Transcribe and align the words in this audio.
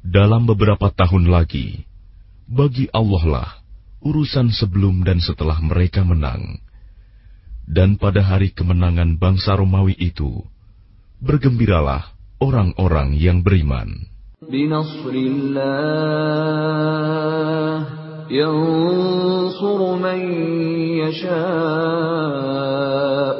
Dalam 0.01 0.49
beberapa 0.49 0.89
tahun 0.89 1.29
lagi, 1.29 1.85
bagi 2.49 2.89
Allah 2.89 3.23
lah 3.29 3.49
urusan 4.01 4.49
sebelum 4.49 5.05
dan 5.05 5.21
setelah 5.21 5.61
mereka 5.61 6.01
menang. 6.01 6.57
Dan 7.69 8.01
pada 8.01 8.25
hari 8.25 8.49
kemenangan 8.49 9.21
bangsa 9.21 9.53
Romawi 9.61 9.93
itu, 10.01 10.41
bergembiralah 11.21 12.17
orang-orang 12.41 13.13
yang 13.13 13.45
beriman. 13.45 14.12
بنصر 14.42 15.10
الله 15.10 15.98
ينصر 18.30 19.96
من 19.96 20.20
يشاء 21.02 22.28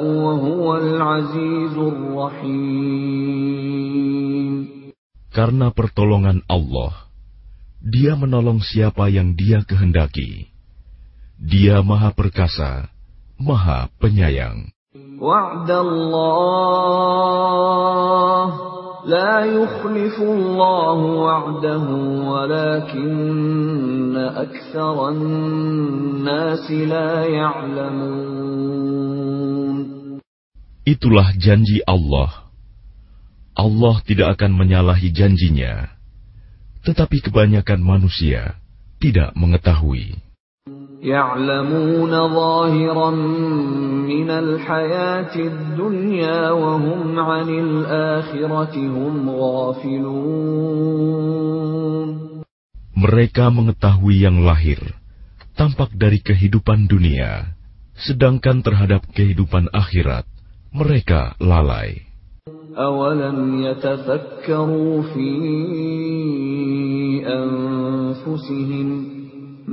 وهو 0.03 0.77
العزيز 0.77 1.75
الرحيم 1.77 3.19
Karena 5.29 5.71
pertolongan 5.71 6.43
Allah, 6.51 7.07
Dia 7.79 8.19
menolong 8.19 8.59
siapa 8.59 9.07
yang 9.07 9.39
Dia 9.39 9.63
kehendaki. 9.63 10.51
Dia 11.39 11.79
Maha 11.79 12.11
Perkasa, 12.11 12.91
Maha 13.39 13.87
Penyayang. 14.03 14.75
وعد 15.19 15.71
الله 15.71 17.29
لا 19.05 19.45
يخلف 19.45 20.19
الله 20.19 20.97
وعده 21.23 21.85
ولكن 22.31 24.15
أكثر 24.17 25.09
الناس 25.09 26.71
لا 26.71 27.25
يعلمون 27.25 28.59
Itulah 30.89 31.37
janji 31.37 31.85
Allah. 31.85 32.49
Allah 33.53 34.01
tidak 34.09 34.33
akan 34.39 34.57
menyalahi 34.57 35.13
janjinya, 35.13 35.85
tetapi 36.81 37.21
kebanyakan 37.21 37.77
manusia 37.77 38.57
tidak 38.97 39.29
mengetahui. 39.37 40.17
يعلمون 41.03 42.11
ظاهرا 42.11 43.11
من 44.11 44.29
الحياة 44.29 45.35
الدنيا 45.35 46.51
وهم 46.51 47.19
عن 47.19 47.49
الآخرة 47.49 48.75
هم 48.75 49.29
غافلون 49.29 50.59
Mereka 52.99 53.47
mengetahui 53.47 54.27
yang 54.27 54.43
lahir, 54.43 54.83
tampak 55.55 55.95
dari 55.95 56.19
kehidupan 56.19 56.91
dunia, 56.91 57.55
sedangkan 57.95 58.59
terhadap 58.59 59.07
kehidupan 59.15 59.71
akhirat, 59.71 60.27
mereka 60.75 61.39
lalai. 61.39 62.03
أولم 62.79 63.63
يتفكروا 63.63 65.01
في 65.01 65.29
أنفسهم 67.27 69.12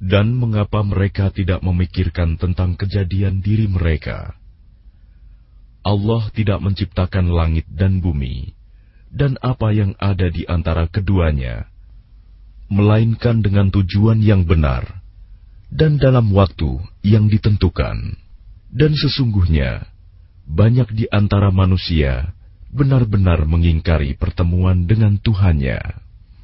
Dan 0.00 0.32
mengapa 0.40 0.80
mereka 0.80 1.28
tidak 1.28 1.60
memikirkan 1.60 2.40
tentang 2.40 2.72
kejadian 2.72 3.44
diri 3.44 3.68
mereka? 3.68 4.32
Allah 5.84 6.28
tidak 6.32 6.60
menciptakan 6.64 7.28
langit 7.28 7.68
dan 7.68 8.00
bumi, 8.00 8.56
dan 9.12 9.36
apa 9.44 9.72
yang 9.76 9.92
ada 10.00 10.32
di 10.32 10.48
antara 10.48 10.88
keduanya, 10.88 11.68
melainkan 12.72 13.44
dengan 13.44 13.68
tujuan 13.68 14.24
yang 14.24 14.48
benar, 14.48 15.04
dan 15.68 16.00
dalam 16.00 16.32
waktu 16.32 16.80
yang 17.04 17.28
ditentukan. 17.28 18.16
Dan 18.70 18.92
sesungguhnya, 18.96 19.84
banyak 20.48 20.88
di 20.96 21.04
antara 21.12 21.52
manusia 21.52 22.32
benar-benar 22.70 23.44
mengingkari 23.44 24.14
pertemuan 24.14 24.86
dengan 24.86 25.18
Tuhannya. 25.18 26.09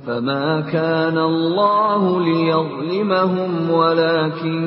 فما 0.06 0.60
كان 0.72 1.18
الله 1.18 2.02
ليظلمهم 2.24 3.70
ولكن 3.70 4.60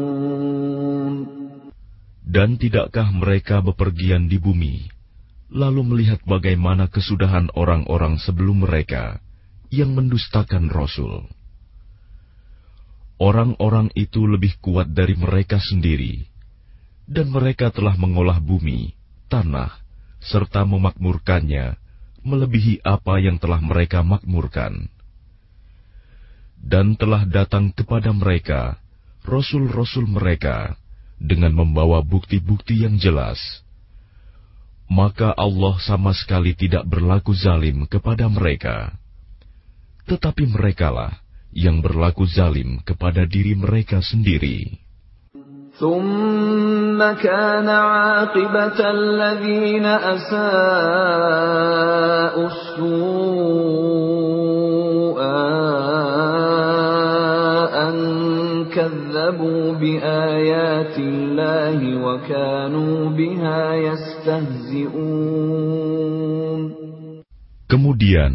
Dan 2.28 2.60
tidakkah 2.60 3.08
mereka 3.14 3.64
bepergian 3.64 4.28
di 4.28 4.36
bumi, 4.36 4.97
lalu 5.48 5.80
melihat 5.84 6.20
bagaimana 6.28 6.92
kesudahan 6.92 7.48
orang-orang 7.56 8.20
sebelum 8.20 8.68
mereka 8.68 9.20
yang 9.72 9.96
mendustakan 9.96 10.68
Rasul? 10.68 11.24
Orang-orang 13.18 13.90
itu 13.98 14.30
lebih 14.30 14.60
kuat 14.62 14.94
dari 14.94 15.18
mereka 15.18 15.58
sendiri, 15.58 16.28
dan 17.08 17.32
mereka 17.34 17.74
telah 17.74 17.98
mengolah 17.98 18.38
bumi, 18.38 18.94
tanah, 19.26 19.74
serta 20.22 20.62
memakmurkannya 20.62 21.74
melebihi 22.22 22.82
apa 22.82 23.18
yang 23.22 23.40
telah 23.40 23.58
mereka 23.62 24.04
makmurkan. 24.04 24.90
Dan 26.58 26.98
telah 26.98 27.22
datang 27.22 27.70
kepada 27.70 28.10
mereka 28.10 28.82
rasul-rasul 29.22 30.10
mereka 30.10 30.74
dengan 31.18 31.54
membawa 31.54 32.02
bukti-bukti 32.02 32.82
yang 32.82 32.98
jelas 32.98 33.38
Maka 34.91 35.33
Allah 35.33 35.79
sama 35.81 36.13
sekali 36.13 36.53
tidak 36.53 36.85
berlaku 36.85 37.33
zalim 37.33 37.89
kepada 37.89 38.29
mereka. 38.29 38.93
Tetapi 40.05 40.53
merekalah 40.53 41.23
yang 41.53 41.81
berlaku 41.81 42.27
zalim 42.29 42.81
kepada 42.83 43.25
diri 43.25 43.55
mereka 43.55 44.01
sendiri. 44.03 44.83
ثم 45.73 47.01
كان 47.01 47.69
عاقبة 47.69 48.79
الذين 48.91 49.85
أساءوا 49.85 50.37
السوء 52.47 54.13
أن 57.73 57.95
كذبوا 58.69 59.73
بآيات 59.73 60.97
الله 60.99 62.05
وكانوا 62.05 63.09
بها 63.09 63.73
يستهزئون 63.73 64.06
Kemudian, 67.68 68.32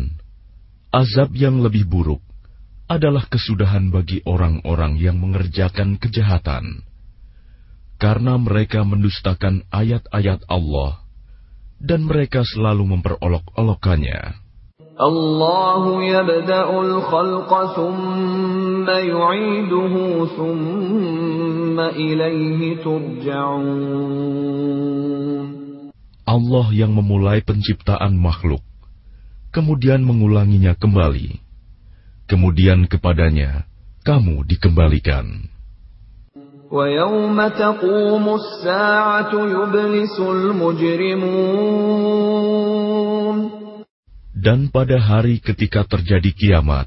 azab 0.94 1.34
yang 1.34 1.60
lebih 1.66 1.90
buruk 1.90 2.22
adalah 2.86 3.26
kesudahan 3.26 3.90
bagi 3.90 4.22
orang-orang 4.28 5.02
yang 5.02 5.18
mengerjakan 5.18 5.98
kejahatan 5.98 6.86
karena 8.04 8.36
mereka 8.36 8.84
mendustakan 8.84 9.64
ayat-ayat 9.72 10.44
Allah 10.52 11.00
dan 11.80 12.04
mereka 12.04 12.44
selalu 12.44 12.84
memperolok-olokkannya. 12.96 14.44
Allah 14.94 15.84
yabda'ul 16.06 17.02
khalqa 17.08 17.74
thumma 17.74 18.98
yu'iduhu 19.02 20.30
thumma 20.38 21.96
ilaihi 21.98 22.78
turja'un. 22.84 23.72
Allah 26.33 26.69
yang 26.77 26.93
memulai 26.93 27.41
penciptaan 27.41 28.13
makhluk, 28.17 28.61
kemudian 29.55 30.05
mengulanginya 30.05 30.77
kembali, 30.77 31.41
kemudian 32.29 32.85
kepadanya 32.85 33.65
kamu 34.05 34.45
dikembalikan. 34.45 35.49
ويوم 36.69 37.49
تقوم 37.49 38.25
الساعة 38.29 39.33
يبلس 39.33 40.21
المجرمون 40.21 41.69
Dan 44.39 44.71
pada 44.71 45.03
hari 45.03 45.43
ketika 45.43 45.83
terjadi 45.83 46.31
kiamat, 46.31 46.87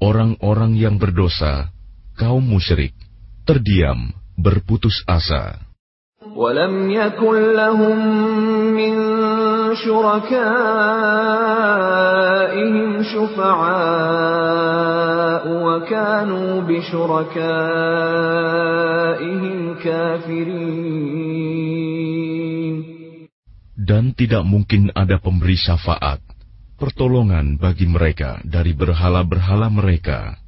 orang-orang 0.00 0.80
yang 0.80 0.96
berdosa, 0.96 1.68
kaum 2.16 2.40
musyrik, 2.40 2.96
terdiam, 3.44 4.16
berputus 4.40 5.04
asa. 5.04 5.60
ولم 6.34 6.90
يكن 6.90 7.36
لهم 7.52 7.98
من 8.74 8.94
شركائهم 9.74 10.22
شفعاء 13.02 14.24
وكانوا 15.66 16.60
بشركائهم 16.64 17.34
كافرين 19.84 21.04
Dan 23.84 24.16
tidak 24.16 24.48
mungkin 24.48 24.88
ada 24.96 25.20
pemberi 25.20 25.60
syafaat, 25.60 26.16
pertolongan 26.80 27.60
bagi 27.60 27.84
mereka 27.84 28.40
dari 28.40 28.72
berhala-berhala 28.72 29.68
mereka, 29.68 30.40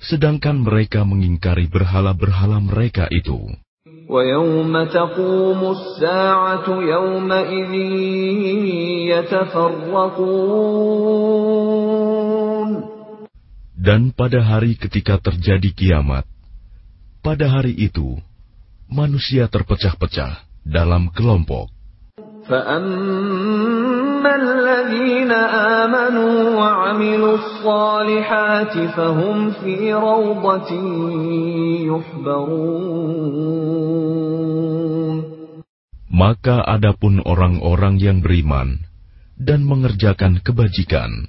sedangkan 0.00 0.64
mereka 0.64 1.04
mengingkari 1.04 1.68
berhala-berhala 1.68 2.56
mereka 2.64 3.12
itu. 3.12 3.52
ويوم 4.08 4.84
تقوم 4.84 5.60
الساعة 5.76 6.66
يومئذ 6.68 7.72
يتفرقون 9.14 10.66
Dan 13.86 14.10
pada 14.10 14.42
hari 14.42 14.74
ketika 14.74 15.22
terjadi 15.22 15.70
kiamat, 15.70 16.26
pada 17.22 17.46
hari 17.46 17.70
itu, 17.78 18.18
manusia 18.90 19.46
terpecah-pecah 19.46 20.42
dalam 20.66 21.06
kelompok. 21.14 21.70
فأما 22.46 23.99
Maka 36.11 36.61
adapun 36.61 37.17
orang-orang 37.25 37.97
yang 37.97 38.21
beriman 38.21 38.77
dan 39.41 39.65
mengerjakan 39.65 40.37
kebajikan, 40.45 41.25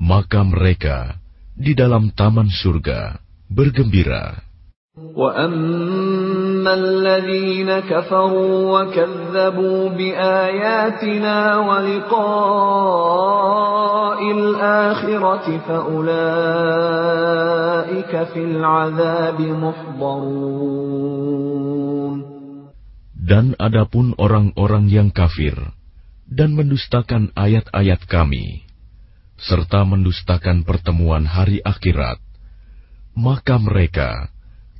maka 0.00 0.40
mereka 0.40 1.20
di 1.52 1.76
dalam 1.76 2.16
taman 2.16 2.48
surga 2.48 3.20
bergembira. 3.52 4.40
وأما 6.65 6.73
الذين 6.73 7.69
كفروا 7.85 8.81
وكذبوا 8.81 9.89
بآياتنا 9.89 11.37
ولقاء 11.57 12.31
الآخرة 14.31 15.47
فأولئك 15.67 16.13
في 18.33 18.41
العذاب 18.41 19.41
محضرون 19.41 20.61
Dan 23.21 23.53
adapun 23.61 24.17
orang-orang 24.17 24.89
yang 24.91 25.13
kafir 25.13 25.55
dan 26.27 26.57
mendustakan 26.57 27.31
ayat-ayat 27.37 28.03
kami, 28.09 28.65
serta 29.39 29.87
mendustakan 29.87 30.67
pertemuan 30.67 31.23
hari 31.29 31.63
akhirat, 31.63 32.19
maka 33.15 33.55
mereka 33.55 34.27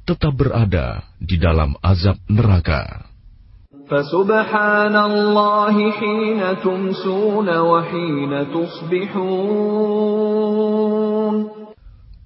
tetap 0.06 0.33
berada 0.36 1.03
di 1.21 1.38
dalam 1.38 1.77
azab 1.81 2.18
neraka. 2.27 3.12
فسبحان 3.92 4.95
الله 4.95 5.75
حين 5.92 6.39
تمسون 6.63 7.48
وحين 7.51 8.31
تصبحون 8.56 9.92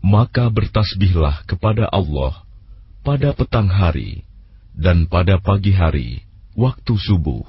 Maka 0.06 0.54
bertasbihlah 0.54 1.50
kepada 1.50 1.90
Allah 1.90 2.46
pada 3.02 3.34
petang 3.34 3.66
hari 3.66 4.22
dan 4.78 5.10
pada 5.10 5.42
pagi 5.42 5.74
hari, 5.74 6.22
waktu 6.54 6.94
subuh. 6.94 7.42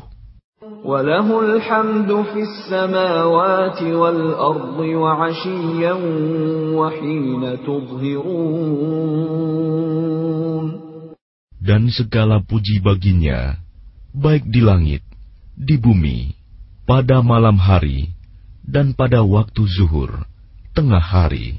وله 0.85 1.29
الحمد 1.41 2.11
في 2.33 2.41
السماوات 2.49 3.83
والأرض 3.83 4.79
وعشيا 4.79 5.95
وحين 6.73 7.43
تظهرون 7.67 8.97
Dan 11.67 11.91
segala 11.91 12.41
puji 12.47 12.79
baginya, 12.79 13.59
baik 14.15 14.47
di 14.47 14.63
langit, 14.63 15.03
di 15.59 15.77
bumi, 15.77 16.33
pada 16.87 17.21
malam 17.27 17.59
hari, 17.59 18.15
dan 18.63 18.95
pada 18.95 19.27
waktu 19.27 19.67
zuhur, 19.67 20.25
tengah 20.73 21.03
hari. 21.03 21.59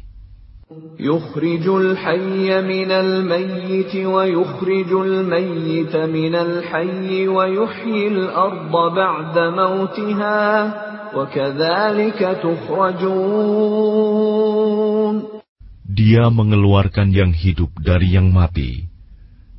يخرج 0.99 1.67
الحي 1.67 2.61
من 2.61 2.91
الميت 2.91 3.95
ويخرج 3.95 4.91
الميت 4.91 5.95
من 5.95 6.35
الحي 6.35 7.27
ويحيي 7.27 8.07
الأرض 8.07 8.93
بعد 8.95 9.39
موتها 9.39 10.73
وكذلك 11.15 12.19
تخرجون 12.43 13.77
Dia 15.87 16.27
mengeluarkan 16.29 17.15
yang 17.15 17.31
hidup 17.31 17.71
dari 17.79 18.13
yang 18.13 18.29
mati, 18.35 18.91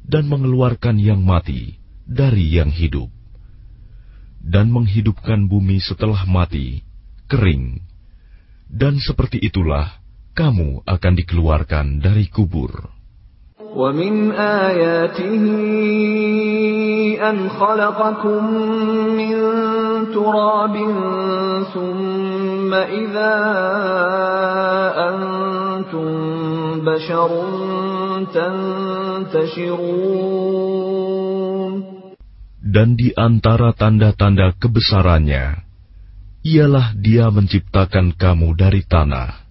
dan 0.05 0.29
mengeluarkan 0.29 1.01
yang 1.01 1.25
mati 1.25 1.81
dari 2.05 2.53
yang 2.53 2.69
hidup, 2.69 3.09
dan 4.45 4.69
menghidupkan 4.69 5.49
bumi 5.49 5.81
setelah 5.81 6.29
mati, 6.29 6.85
kering. 7.33 7.81
Dan 8.69 9.01
seperti 9.01 9.41
itulah 9.41 9.99
kamu 10.37 10.87
akan 10.87 11.13
dikeluarkan 11.19 11.99
dari 11.99 12.31
kubur. 12.31 12.99
ومن 13.69 14.33
آياته 14.33 15.45
أن 17.21 17.49
خلقكم 17.49 18.45
من 19.13 19.35
تراب 20.15 20.75
ثم 21.75 22.75
إذا 22.75 23.37
أنتم 24.97 26.09
بشر 26.81 27.31
تنتشرون 28.33 30.19
Dan 32.69 33.01
di 33.01 33.17
antara 33.17 33.73
tanda-tanda 33.73 34.53
kebesarannya, 34.61 35.65
ialah 36.45 36.93
dia 37.01 37.33
menciptakan 37.33 38.13
kamu 38.13 38.53
dari 38.61 38.85
tanah. 38.85 39.42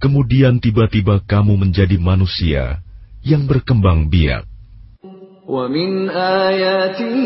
Kemudian 0.00 0.60
tiba-tiba 0.60 1.24
kamu 1.24 1.56
menjadi 1.56 1.96
manusia 1.96 2.84
yang 3.24 3.48
berkembang 3.48 4.12
biak. 4.12 4.44
ومن 5.46 6.10
آياته 6.10 7.22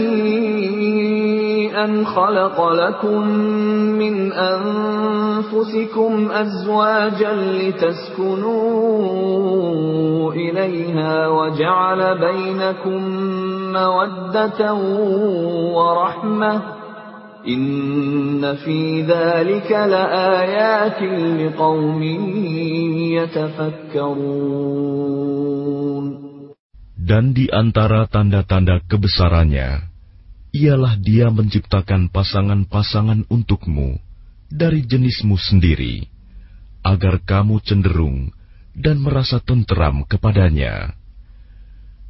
أن 1.85 2.07
خلق 2.07 2.69
لكم 2.73 3.29
من 3.97 4.33
أنفسكم 4.33 6.13
أزواجا 6.31 7.33
لتسكنوا 7.33 8.73
إليها 10.33 11.29
وجعل 11.29 12.19
بينكم 12.19 13.01
مودة 13.73 14.75
ورحمة 15.75 16.63
dan 27.06 27.38
di 27.38 27.46
antara 27.54 28.10
tanda-tanda 28.10 28.82
kebesarannya, 28.90 29.94
ialah 30.58 30.98
dia 30.98 31.30
menciptakan 31.30 32.10
pasangan-pasangan 32.10 33.30
untukmu 33.30 34.02
dari 34.50 34.82
jenismu 34.82 35.38
sendiri, 35.38 36.10
agar 36.82 37.22
kamu 37.22 37.62
cenderung 37.62 38.34
dan 38.74 38.98
merasa 39.06 39.38
tenteram 39.38 40.02
kepadanya. 40.10 40.98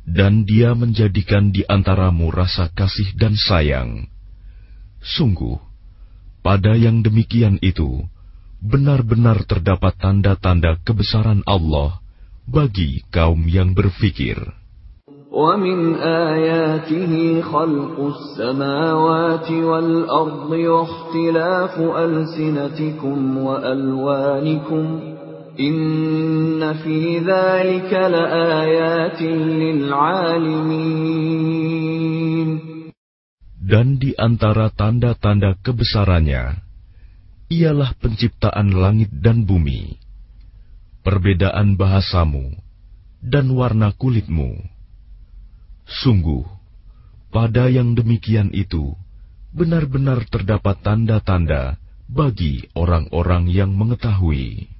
Dan 0.07 0.47
dia 0.47 0.71
menjadikan 0.79 1.51
di 1.51 1.67
antaramu 1.67 2.31
rasa 2.31 2.71
kasih 2.71 3.19
dan 3.19 3.35
sayang, 3.35 4.14
Sungguh, 5.04 5.56
pada 6.44 6.76
yang 6.76 7.00
demikian 7.00 7.56
itu, 7.64 8.04
benar-benar 8.60 9.48
terdapat 9.48 9.96
tanda-tanda 9.96 10.76
kebesaran 10.84 11.40
Allah 11.48 12.04
bagi 12.44 13.00
kaum 13.08 13.48
yang 13.48 13.72
berfikir. 13.72 14.60
ومن 15.30 15.94
آياته 16.02 17.42
خلق 17.42 17.96
السماوات 18.00 19.50
والأرض 19.50 20.50
واختلاف 20.50 21.80
ألسنتكم 21.80 23.38
وألوانكم 23.38 25.00
إن 25.60 26.72
في 26.72 27.18
ذلك 27.18 27.92
لآيات 27.92 29.22
للعالمين 29.22 31.20
dan 33.65 33.97
di 33.97 34.13
antara 34.13 34.69
tanda-tanda 34.69 35.57
kebesarannya, 35.57 36.61
ialah 37.49 37.97
penciptaan 37.97 38.69
langit 38.77 39.09
dan 39.09 39.41
bumi, 39.41 39.97
perbedaan 41.01 41.73
bahasamu, 41.73 42.53
dan 43.25 43.49
warna 43.57 43.89
kulitmu 43.97 44.75
Sungguh, 45.85 46.45
pada 47.29 47.69
yang 47.69 47.93
demikian 47.93 48.49
itu 48.53 48.97
benar-benar 49.53 50.25
terdapat 50.29 50.81
tanda-tanda 50.81 51.77
bagi 52.09 52.65
orang-orang 52.73 53.49
yang 53.53 53.73
mengetahui. 53.73 54.74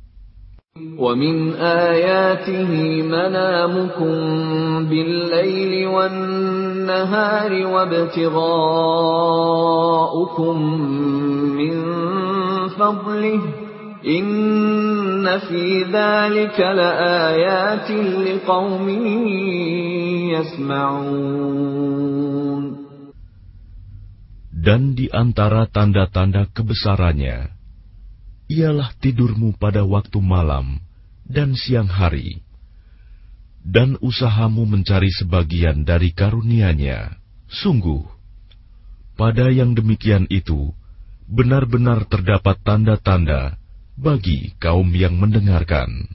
ومن 0.75 1.55
آياته 1.55 2.71
منامكم 3.07 4.15
بالليل 4.91 5.87
والنهار 5.87 7.51
وابتغاؤكم 7.65 8.35
من 11.55 11.75
فضله 12.75 13.41
إن 14.03 15.39
في 15.47 15.83
ذلك 15.83 16.59
لآيات 16.59 17.91
لقوم 18.27 18.89
يسمعون. 20.35 21.95
Dan 24.51 24.91
di 24.91 25.07
antara 25.07 25.71
tanda-tanda 25.71 26.51
kebesarannya, 26.51 27.54
ialah 28.47 28.93
tidurmu 29.01 29.57
pada 29.57 29.83
waktu 29.83 30.17
malam 30.21 30.81
dan 31.25 31.57
siang 31.57 31.89
hari, 31.89 32.45
dan 33.65 33.97
usahamu 34.01 34.63
mencari 34.69 35.09
sebagian 35.09 35.81
dari 35.83 36.13
karunia-Nya. 36.13 37.17
Sungguh, 37.49 38.05
pada 39.17 39.49
yang 39.49 39.73
demikian 39.73 40.29
itu, 40.29 40.73
benar-benar 41.25 42.05
terdapat 42.05 42.61
tanda-tanda 42.61 43.57
bagi 43.97 44.53
kaum 44.61 44.89
yang 44.93 45.17
mendengarkan. 45.17 46.14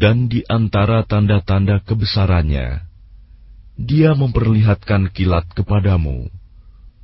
Dan 0.00 0.32
di 0.32 0.40
antara 0.48 1.04
tanda-tanda 1.04 1.84
kebesarannya, 1.84 2.88
dia 3.76 4.16
memperlihatkan 4.16 5.12
kilat 5.12 5.44
kepadamu 5.52 6.24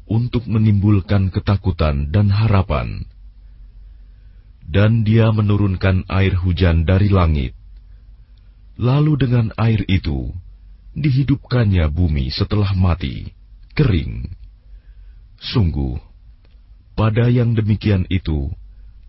untuk 0.09 0.49
menimbulkan 0.49 1.29
ketakutan 1.29 2.09
dan 2.09 2.33
harapan. 2.33 3.05
Dan 4.65 5.05
dia 5.05 5.29
menurunkan 5.29 6.09
air 6.09 6.41
hujan 6.41 6.89
dari 6.89 7.13
langit. 7.13 7.53
Lalu 8.81 9.29
dengan 9.29 9.53
air 9.61 9.85
itu, 9.93 10.33
dihidupkannya 10.97 11.93
bumi 11.93 12.33
setelah 12.33 12.73
mati, 12.73 13.29
kering. 13.77 14.25
Sungguh, 15.37 16.01
pada 16.97 17.29
yang 17.29 17.53
demikian 17.53 18.09
itu, 18.09 18.49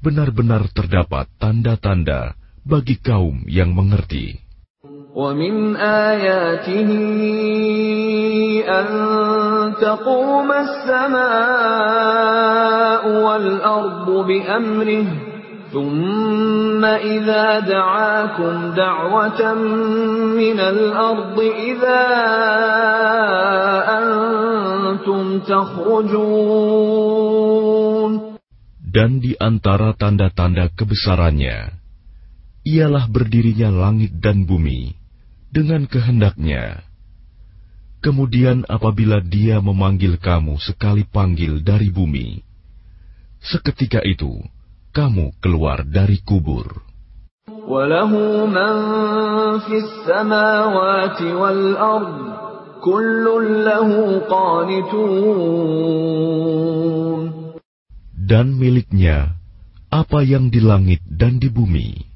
benar-benar 0.03 0.67
terdapat 0.75 1.31
tanda-tanda 1.39 2.35
bagi 2.66 2.98
kaum 3.02 3.42
yang 3.46 3.74
mengerti. 3.74 4.42
ومن 5.12 5.76
آياته 5.76 6.90
أن 8.64 8.86
تقوم 9.76 10.52
السماء 10.52 11.22
والأرض 13.24 14.08
بأمره 14.26 15.06
ثم 15.72 16.84
إذا 16.84 17.58
دعاكم 17.60 18.72
دعوة 18.76 19.54
من 20.36 20.60
الأرض 20.60 21.40
إذا 21.40 22.04
أنتم 24.00 25.38
تخرجون 25.40 26.92
Dan 28.92 29.24
di 29.24 29.32
antara 29.40 29.96
tanda-tanda 29.96 30.68
kebesarannya, 30.68 31.75
ialah 32.67 33.07
berdirinya 33.07 33.71
langit 33.71 34.19
dan 34.19 34.43
bumi 34.43 34.91
dengan 35.47 35.87
kehendaknya. 35.87 36.83
Kemudian 38.03 38.67
apabila 38.67 39.23
dia 39.23 39.57
memanggil 39.63 40.19
kamu 40.19 40.59
sekali 40.59 41.07
panggil 41.07 41.63
dari 41.63 41.89
bumi, 41.89 42.43
seketika 43.41 44.03
itu 44.03 44.37
kamu 44.91 45.33
keluar 45.39 45.87
dari 45.87 46.19
kubur. 46.21 46.83
Dan 58.27 58.59
miliknya 58.59 59.35
apa 59.87 60.19
yang 60.19 60.51
di 60.51 60.59
langit 60.59 60.99
dan 61.07 61.39
di 61.39 61.47
bumi 61.47 62.06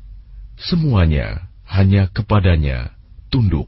semuanya 0.60 1.46
hanya 1.66 2.08
kepadanya 2.10 2.90
tunduk. 3.30 3.66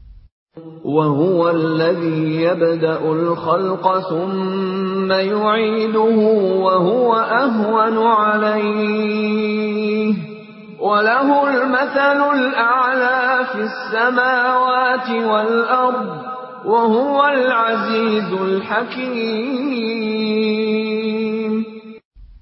وهو 0.83 1.49
الذي 1.49 2.41
يبدأ 2.41 2.99
الخلق 3.11 3.99
ثم 4.09 5.11
يعيده 5.11 6.17
وهو 6.65 7.15
أهون 7.15 7.97
عليه 8.07 9.49
وله 10.79 11.27
المثل 11.49 12.19
الأعلى 12.35 13.45
في 13.51 13.61
السماوات 13.61 15.09
والأرض 15.09 16.09
وهو 16.65 17.27
العزيز 17.27 18.33
الحكيم 18.33 20.09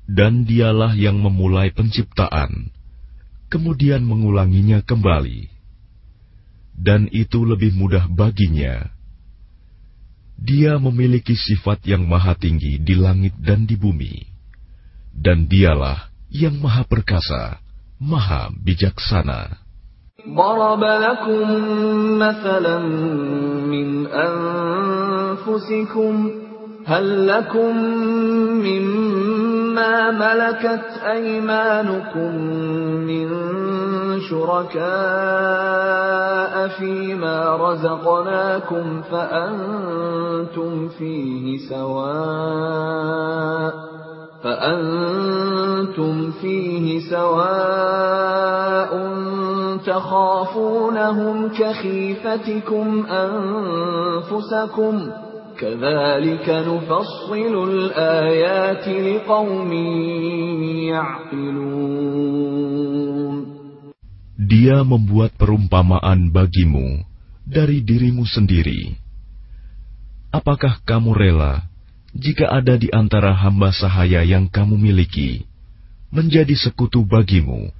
Dan 0.08 0.50
dialah 0.50 0.98
yang 0.98 1.22
memulai 1.22 1.70
penciptaan, 1.70 2.74
kemudian 3.52 4.04
mengulanginya 4.04 4.84
kembali 4.84 5.58
dan 6.78 7.10
itu 7.10 7.42
lebih 7.42 7.74
mudah 7.74 8.06
baginya. 8.06 8.86
Dia 10.38 10.78
memiliki 10.78 11.34
sifat 11.34 11.82
yang 11.90 12.06
maha 12.06 12.38
tinggi 12.38 12.78
di 12.78 12.94
langit 12.94 13.34
dan 13.42 13.66
di 13.66 13.74
bumi, 13.74 14.22
dan 15.10 15.50
dialah 15.50 16.14
yang 16.30 16.62
maha 16.62 16.86
perkasa, 16.86 17.58
maha 17.98 18.54
bijaksana. 18.54 19.66
ضرب 20.28 20.84
لكم 20.84 21.48
مثلا 22.20 22.78
من 23.70 24.08
أنفسكم 25.48 26.14
هل 26.86 27.28
لكم 27.28 27.74
مما 29.73 30.11
ملكت 30.11 30.85
أيمانكم 31.11 32.37
من 33.09 33.29
شركاء 34.21 34.83
فيما 36.69 37.57
رزقناكم 37.57 39.03
فأنتم 39.03 40.89
فيه 40.89 41.69
سواء 41.69 43.13
فأنتم 44.45 46.31
فيه 46.31 47.11
سواء 47.11 48.93
تخافونهم 49.87 51.49
كخيفتكم 51.49 53.07
أنفسكم 53.07 54.95
Dia 64.43 64.83
membuat 64.83 65.39
perumpamaan 65.39 66.35
bagimu 66.35 67.07
dari 67.47 67.79
dirimu 67.79 68.27
sendiri. 68.27 68.99
Apakah 70.35 70.83
kamu 70.83 71.15
rela 71.15 71.63
jika 72.11 72.51
ada 72.51 72.75
di 72.75 72.91
antara 72.91 73.31
hamba 73.31 73.71
sahaya 73.71 74.27
yang 74.27 74.51
kamu 74.51 74.75
miliki 74.75 75.47
menjadi 76.11 76.59
sekutu 76.59 77.07
bagimu 77.07 77.71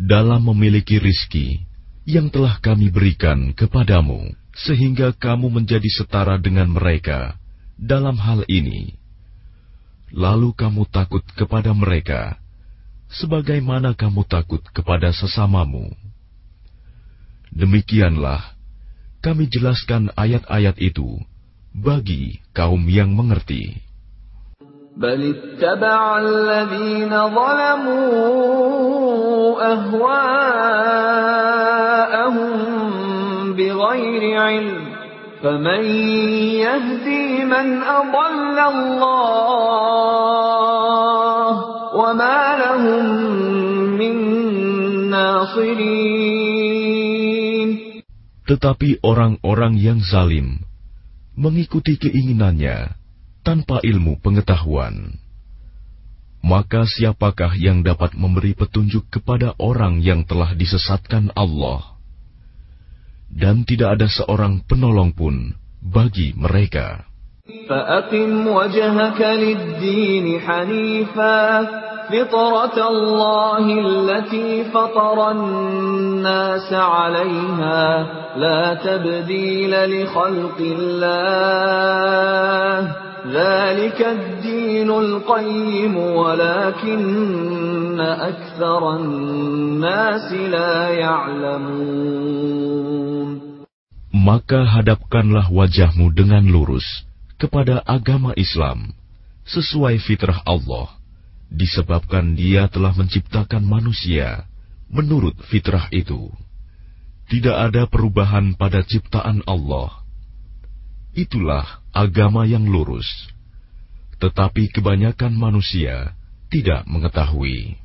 dalam 0.00 0.40
memiliki 0.40 0.96
rizki 0.96 1.68
yang 2.08 2.32
telah 2.32 2.56
kami 2.64 2.88
berikan 2.88 3.52
kepadamu? 3.52 4.37
sehingga 4.53 5.11
kamu 5.17 5.49
menjadi 5.49 5.89
setara 5.89 6.37
dengan 6.37 6.69
mereka 6.69 7.35
dalam 7.75 8.15
hal 8.21 8.45
ini. 8.45 8.95
Lalu 10.13 10.53
kamu 10.53 10.85
takut 10.93 11.25
kepada 11.33 11.73
mereka 11.73 12.37
sebagaimana 13.09 13.97
kamu 13.97 14.25
takut 14.29 14.61
kepada 14.73 15.09
sesamamu. 15.09 15.89
Demikianlah 17.53 18.53
kami 19.21 19.49
jelaskan 19.49 20.09
ayat-ayat 20.17 20.77
itu 20.81 21.17
bagi 21.73 22.41
kaum 22.53 22.85
yang 22.89 23.13
mengerti. 23.13 23.81
بل 24.93 25.35
اتبع 25.35 26.17
الذين 26.17 27.09
ظلموا 27.09 28.13
أهواءهم 29.73 30.43
بغير 33.77 34.23
علم 34.41 34.85
فمن 35.43 35.83
يهدي 36.65 37.45
من 37.45 37.67
أضل 37.83 38.57
الله 38.73 39.13
وما 41.95 42.41
لهم 42.57 43.05
من 43.99 44.15
ناصرين 45.09 46.53
Tetapi 48.43 48.99
orang-orang 49.07 49.79
yang 49.79 50.03
zalim 50.03 50.67
mengikuti 51.39 51.95
keinginannya 51.95 52.91
tanpa 53.41 53.79
ilmu 53.83 54.19
pengetahuan. 54.19 55.19
Maka 56.43 56.83
siapakah 56.83 57.55
yang 57.55 57.87
dapat 57.87 58.19
memberi 58.19 58.51
petunjuk 58.51 59.07
kepada 59.07 59.55
orang 59.63 60.03
yang 60.03 60.27
telah 60.27 60.51
disesatkan 60.51 61.31
Allah? 61.39 61.95
Dan 63.28 63.68
tidak 63.68 64.00
ada 64.00 64.08
seorang 64.08 64.64
penolong 64.64 65.12
pun 65.12 65.52
bagi 65.84 66.32
mereka. 66.34 67.08
فأقم 67.68 68.46
وجهك 68.46 69.20
للدين 69.20 70.40
حنيفا 70.40 71.68
فطرة 72.08 72.88
الله 72.88 73.64
التي 73.80 74.64
فطر 74.64 75.30
الناس 75.30 76.72
عليها 76.72 78.06
لا 78.36 78.74
تبديل 78.74 80.02
لخلق 80.02 80.58
الله 80.60 81.58
ذلك 83.32 84.06
الدين 84.06 84.90
القيم 84.90 85.96
ولكن 85.96 88.00
أكثر 88.00 88.96
الناس 88.96 90.32
لا 90.32 90.88
يعلمون 90.88 93.07
Maka 94.18 94.66
hadapkanlah 94.66 95.46
wajahmu 95.46 96.10
dengan 96.10 96.42
lurus 96.42 97.06
kepada 97.38 97.86
agama 97.86 98.34
Islam 98.34 98.90
sesuai 99.46 100.02
fitrah 100.02 100.42
Allah, 100.42 100.90
disebabkan 101.46 102.34
Dia 102.34 102.66
telah 102.66 102.90
menciptakan 102.98 103.62
manusia 103.62 104.50
menurut 104.90 105.38
fitrah 105.46 105.86
itu. 105.94 106.34
Tidak 107.30 107.54
ada 107.54 107.86
perubahan 107.86 108.58
pada 108.58 108.82
ciptaan 108.82 109.46
Allah. 109.46 110.02
Itulah 111.14 111.78
agama 111.94 112.42
yang 112.42 112.66
lurus, 112.66 113.06
tetapi 114.18 114.74
kebanyakan 114.74 115.30
manusia 115.38 116.18
tidak 116.50 116.82
mengetahui. 116.90 117.78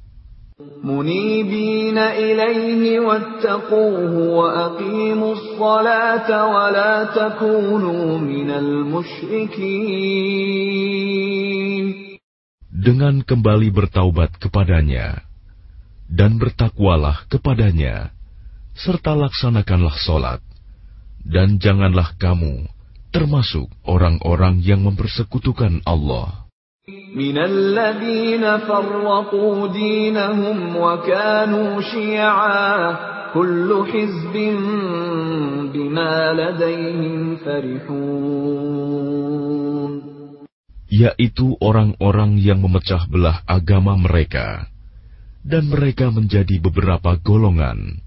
منيبين 0.58 1.98
إليه 1.98 3.00
واتقوه 3.00 4.14
وأقيموا 4.18 5.32
الصلاة 5.32 6.46
ولا 6.46 7.04
تكونوا 7.14 8.18
من 8.18 8.50
المشركين 8.50 9.98
Dengan 12.78 13.22
kembali 13.22 13.74
bertaubat 13.74 14.38
kepadanya, 14.38 15.22
dan 16.10 16.38
bertakwalah 16.42 17.26
kepadanya, 17.30 18.10
serta 18.74 19.14
laksanakanlah 19.18 19.94
solat, 19.98 20.42
dan 21.22 21.58
janganlah 21.62 22.14
kamu 22.18 22.66
termasuk 23.14 23.70
orang-orang 23.86 24.62
yang 24.64 24.82
mempersekutukan 24.86 25.82
Allah. 25.86 26.41
من 27.14 27.38
الذين 27.38 28.58
فرقوا 28.58 29.68
دينهم 29.68 30.76
وكانوا 30.76 31.80
شيعا 31.80 32.96
كل 33.34 33.84
حزب 33.92 34.34
بما 35.72 36.32
لديهم 36.32 37.36
فرحون 37.36 38.48
yaitu 40.88 41.52
orang-orang 41.60 42.40
yang 42.40 42.64
memecah 42.64 43.04
belah 43.12 43.44
agama 43.44 43.92
mereka, 44.00 44.72
dan 45.44 45.68
mereka 45.68 46.08
menjadi 46.08 46.56
beberapa 46.64 47.20
golongan. 47.20 48.00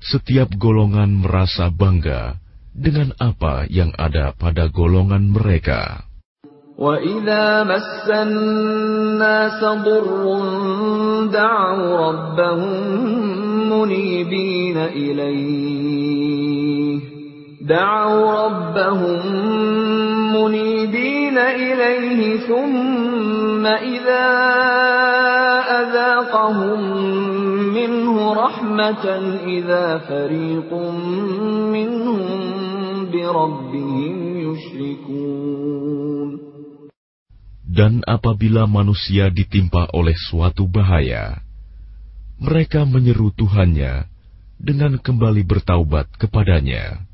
Setiap 0.00 0.56
golongan 0.56 1.12
merasa 1.12 1.68
bangga 1.68 2.40
dengan 2.72 3.12
apa 3.20 3.68
yang 3.68 3.92
ada 4.00 4.32
pada 4.32 4.72
golongan 4.72 5.28
mereka. 5.28 6.07
وإذا 6.79 7.63
مس 7.63 8.09
الناس 8.09 9.63
ضر 9.63 10.39
دعوا 11.31 12.07
ربهم 12.07 12.89
منيبين 13.69 14.77
إليه 14.77 16.19
دعوا 17.61 18.45
ربهم 18.45 19.19
منيبين 20.33 21.37
إليه 21.37 22.37
ثم 22.37 23.65
إذا 23.65 24.29
أذاقهم 25.81 26.79
منه 27.73 28.33
رحمة 28.33 29.05
إذا 29.47 29.97
فريق 29.97 30.73
منهم 31.73 32.19
بربهم 33.11 34.37
يشركون 34.37 35.68
Dan 37.78 38.02
apabila 38.04 38.66
manusia 38.66 39.30
ditimpa 39.30 39.88
oleh 39.94 40.16
suatu 40.16 40.66
bahaya, 40.66 41.44
mereka 42.36 42.82
menyeru 42.84 43.30
Tuhannya 43.32 44.10
dengan 44.58 44.98
kembali 44.98 45.42
bertaubat 45.46 46.10
kepadanya. 46.18 47.04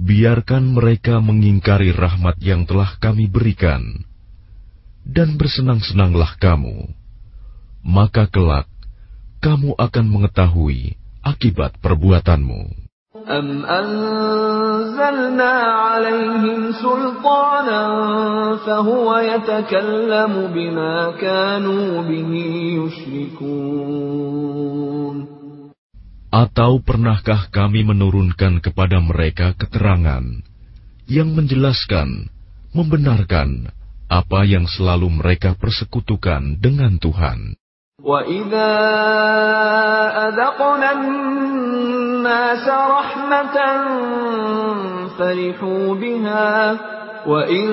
Biarkan 0.02 0.64
mereka 0.74 1.22
mengingkari 1.22 1.94
rahmat 1.94 2.36
yang 2.42 2.66
telah 2.66 2.98
kami 2.98 3.30
berikan, 3.30 4.02
dan 5.06 5.38
bersenang-senanglah 5.38 6.38
kamu. 6.42 6.90
Maka 7.82 8.30
kelak, 8.30 8.70
kamu 9.42 9.74
akan 9.74 10.06
mengetahui 10.06 10.94
akibat 11.22 11.78
perbuatanmu. 11.82 12.62
أم 14.91 14.91
أنزلنا 14.91 15.53
عليهم 15.87 16.71
سلطانا 16.71 17.83
فهو 18.65 19.17
يتكلم 19.17 20.33
بما 20.53 20.95
كانوا 21.21 22.01
به 22.03 22.31
يشركون 22.83 24.27
Atau 26.27 26.83
pernahkah 26.83 27.47
kami 27.49 27.87
menurunkan 27.87 28.59
kepada 28.59 28.99
mereka 28.99 29.55
keterangan 29.55 30.43
yang 31.07 31.31
menjelaskan, 31.31 32.27
membenarkan 32.75 33.71
apa 34.11 34.43
yang 34.43 34.67
selalu 34.67 35.07
mereka 35.07 35.55
persekutukan 35.55 36.59
dengan 36.59 36.99
Tuhan? 36.99 37.55
وَإِذَا 38.01 38.73
أَذَقْنَا 40.29 40.89
النَّاسَ 40.91 42.65
رَحْمَةً 42.69 43.57
فَرِحُوا 45.17 45.95
بِهَا 45.95 46.77
وَإِن 47.25 47.67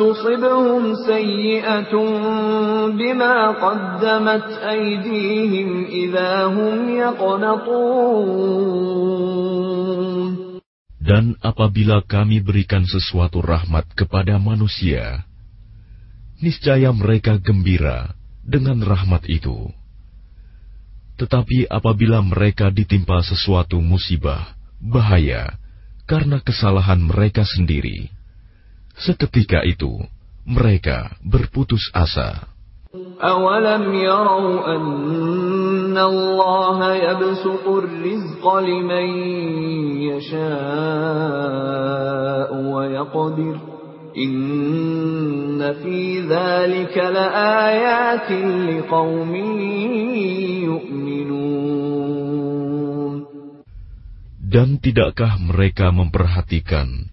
تُصِبْهُمْ 0.00 0.82
سَيِّئَةٌ 1.06 1.94
بِمَا 2.96 3.36
قَدَّمَتْ 3.60 4.48
أَيْدِيهِمْ 4.64 5.84
إِذَا 5.84 6.44
هُمْ 6.48 6.88
يَقْنَطُونَ 6.88 8.24
Dan 11.04 11.36
apabila 11.44 12.00
kami 12.00 12.40
berikan 12.40 12.88
sesuatu 12.88 13.44
rahmat 13.44 13.92
kepada 13.92 14.40
manusia, 14.40 15.28
niscaya 16.40 16.96
mereka 16.96 17.36
gembira 17.36 18.17
dengan 18.48 18.84
rahmat 18.84 19.24
itu. 19.26 19.72
Tetapi 21.16 21.70
apabila 21.70 22.20
mereka 22.20 22.74
ditimpa 22.74 23.22
sesuatu 23.22 23.78
musibah, 23.78 24.58
bahaya, 24.82 25.56
karena 26.04 26.42
kesalahan 26.42 27.00
mereka 27.00 27.46
sendiri, 27.46 28.10
seketika 28.98 29.62
itu 29.64 30.04
mereka 30.44 31.16
berputus 31.24 31.88
asa. 31.94 32.50
أَوَلَمْ 32.94 33.90
يَرَوْا 33.94 34.54
أَنَّ 34.76 35.98
اللَّهَ 35.98 36.78
يَبْسُطُ 36.94 37.66
الرِّزْقَ 37.66 38.44
لِمَن 38.46 39.06
يَشَاءُ 40.14 41.34
وَيَقْدِرُ 42.54 43.56
Inna 44.15 45.77
fi 45.77 46.25
dhalika 46.25 47.13
yu'minun. 50.65 51.69
Dan 54.49 54.81
tidakkah 54.81 55.37
mereka 55.37 55.93
memperhatikan 55.93 57.05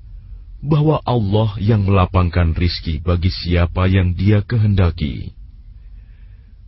bahwa 0.65 1.05
Allah 1.05 1.53
yang 1.61 1.85
melapangkan 1.85 2.57
rizki 2.57 2.97
bagi 2.99 3.29
siapa 3.29 3.85
yang 3.87 4.17
dia 4.17 4.41
kehendaki. 4.41 5.37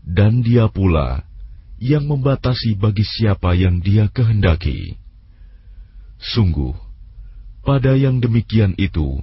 Dan 0.04 0.44
dia 0.44 0.68
pula 0.68 1.24
yang 1.80 2.04
membatasi 2.04 2.76
bagi 2.76 3.06
siapa 3.06 3.56
yang 3.56 3.80
dia 3.80 4.12
kehendaki. 4.12 4.98
Sungguh, 6.18 6.74
pada 7.62 7.94
yang 7.94 8.18
demikian 8.18 8.74
itu, 8.76 9.22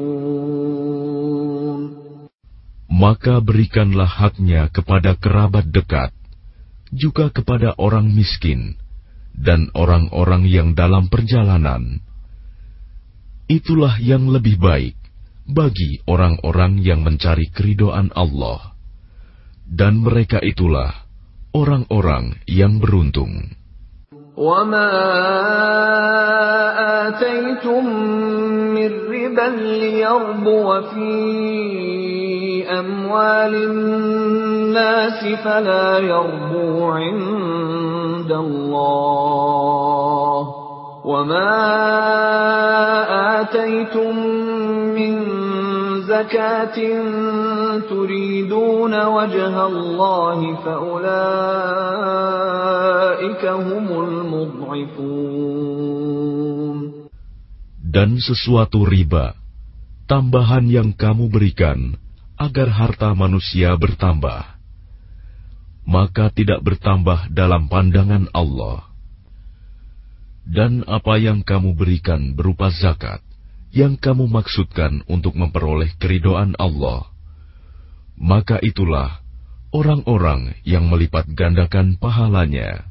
Maka 3.00 3.42
berikanlah 3.42 4.06
haknya 4.06 4.70
kepada 4.70 5.18
kerabat 5.18 5.66
dekat, 5.68 6.14
juga 6.94 7.34
kepada 7.34 7.74
orang 7.82 8.06
miskin, 8.06 8.78
dan 9.34 9.68
orang-orang 9.74 10.46
yang 10.46 10.72
dalam 10.78 11.10
perjalanan. 11.10 11.98
Itulah 13.50 13.98
yang 13.98 14.30
lebih 14.30 14.58
baik 14.58 14.94
bagi 15.46 16.02
orang-orang 16.06 16.82
yang 16.82 17.02
mencari 17.02 17.50
keridoan 17.50 18.10
Allah. 18.14 18.74
Dan 19.66 20.02
mereka 20.02 20.38
itulah 20.42 21.06
orang-orang 21.54 22.38
yang 22.46 22.78
beruntung. 22.78 23.50
وما 24.36 24.92
آتيتم 27.08 27.84
من 28.76 28.90
ربا 29.08 29.48
ليربو 29.56 30.80
في 30.92 32.19
أموال 32.78 33.54
الناس 33.54 35.20
فلا 35.44 35.98
يربو 35.98 36.84
عند 36.84 38.32
الله 38.32 39.86
وما 41.04 41.56
آتيتم 43.40 44.16
من 44.94 45.14
زكاة 46.02 46.78
تريدون 47.90 48.94
وجه 49.06 49.66
الله 49.66 50.54
فأولئك 50.64 51.06
هم 53.46 53.86
المضعفون 54.04 55.46
Dan 57.96 58.20
sesuatu 58.20 58.84
riba, 58.84 59.32
tambahan 60.04 60.68
yang 60.68 60.92
kamu 60.92 61.32
berikan 61.32 61.96
agar 62.41 62.73
harta 62.73 63.13
manusia 63.13 63.77
bertambah, 63.77 64.57
maka 65.85 66.33
tidak 66.33 66.65
bertambah 66.65 67.29
dalam 67.29 67.69
pandangan 67.69 68.25
Allah. 68.33 68.89
Dan 70.41 70.81
apa 70.89 71.21
yang 71.21 71.45
kamu 71.45 71.77
berikan 71.77 72.33
berupa 72.33 72.73
zakat, 72.73 73.21
yang 73.69 73.93
kamu 73.93 74.25
maksudkan 74.25 75.05
untuk 75.05 75.37
memperoleh 75.37 75.93
keridoan 76.01 76.57
Allah, 76.57 77.13
maka 78.17 78.57
itulah 78.65 79.21
orang-orang 79.69 80.57
yang 80.65 80.89
melipat 80.89 81.29
gandakan 81.37 81.95
pahalanya. 82.01 82.90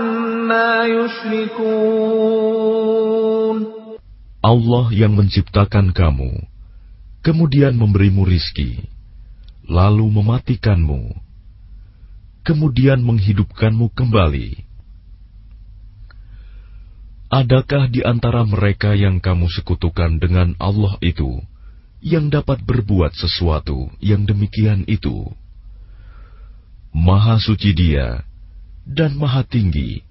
Allah 4.41 4.85
yang 4.89 5.13
menciptakan 5.13 5.93
kamu, 5.93 6.33
kemudian 7.21 7.77
memberimu 7.77 8.25
rizki, 8.25 8.89
lalu 9.69 10.09
mematikanmu, 10.09 11.13
kemudian 12.41 13.05
menghidupkanmu 13.05 13.93
kembali. 13.93 14.65
Adakah 17.31 17.87
di 17.87 18.03
antara 18.03 18.43
mereka 18.43 18.91
yang 18.91 19.23
kamu 19.23 19.47
sekutukan 19.47 20.19
dengan 20.19 20.51
Allah 20.59 20.99
itu 20.99 21.39
yang 22.01 22.27
dapat 22.27 22.59
berbuat 22.65 23.13
sesuatu 23.15 23.87
yang 24.03 24.25
demikian 24.27 24.83
itu. 24.89 25.31
Maha 26.91 27.39
suci 27.39 27.71
Dia 27.71 28.25
dan 28.83 29.15
Maha 29.15 29.47
tinggi 29.47 30.10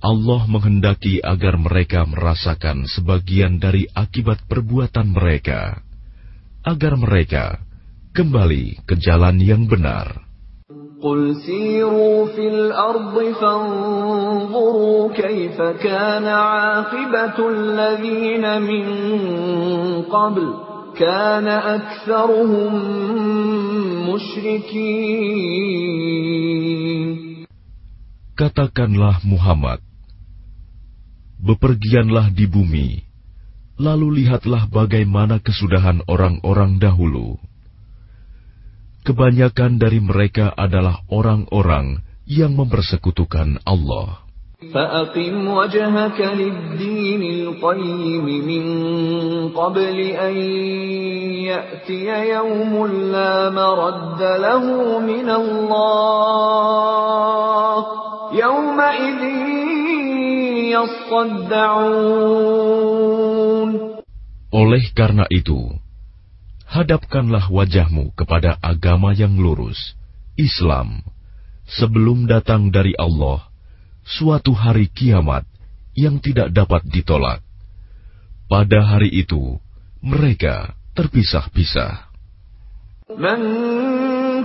Allah 0.00 0.44
menghendaki 0.46 1.24
agar 1.24 1.56
mereka 1.58 2.04
merasakan 2.06 2.84
sebagian 2.86 3.58
dari 3.58 3.88
akibat 3.90 4.44
perbuatan 4.46 5.10
mereka, 5.10 5.82
agar 6.62 6.94
mereka 7.00 7.58
kembali 8.12 8.84
ke 8.84 8.94
jalan 9.00 9.40
yang 9.40 9.66
benar. 9.66 10.26
قل 10.96 11.36
سيروا 11.46 12.26
في 12.26 12.48
الأرض 12.48 13.14
فانظروا 13.40 15.12
كيف 15.12 15.62
كان 15.62 16.24
عاقبة 16.24 17.48
الذين 17.48 18.62
من 18.62 18.86
قبل 20.02 20.54
كان 20.96 21.48
أكثرهم 21.48 22.72
مشركين 24.08 25.86
Katakanlah 28.36 29.24
Muhammad, 29.24 29.80
bepergianlah 31.40 32.32
di 32.32 32.48
bumi, 32.48 33.06
lalu 33.76 34.24
lihatlah 34.24 34.68
bagaimana 34.72 35.38
kesudahan 35.40 36.00
orang-orang 36.08 36.80
dahulu. 36.80 37.36
Kebanyakan 39.06 39.78
dari 39.78 40.02
mereka 40.02 40.50
adalah 40.50 41.06
orang-orang 41.06 42.02
yang 42.26 42.58
mempersekutukan 42.58 43.62
Allah. 43.62 44.26
فأقم 44.56 45.48
وجهك 45.48 46.20
للدين 46.20 47.22
القيم 47.22 48.24
من 48.24 48.64
قبل 49.52 50.00
أن 50.00 50.36
يأتي 51.44 52.08
يوم 52.32 52.86
لا 53.12 53.50
مرد 53.50 54.22
له 54.22 54.64
من 54.98 55.28
الله 55.30 55.86
يومئذ 58.32 59.22
يصدعون 59.22 60.09
oleh 64.51 64.83
karena 64.95 65.25
itu, 65.31 65.75
hadapkanlah 66.67 67.51
wajahmu 67.51 68.15
kepada 68.15 68.55
agama 68.63 69.11
yang 69.11 69.35
lurus, 69.35 69.95
Islam, 70.39 71.03
sebelum 71.67 72.27
datang 72.27 72.71
dari 72.71 72.95
Allah 72.95 73.51
suatu 74.03 74.51
hari 74.55 74.87
kiamat 74.91 75.43
yang 75.95 76.23
tidak 76.23 76.51
dapat 76.55 76.83
ditolak. 76.87 77.43
Pada 78.47 78.83
hari 78.83 79.11
itu, 79.11 79.59
mereka 80.03 80.75
terpisah-pisah. 80.95 82.11
Man 83.15 83.41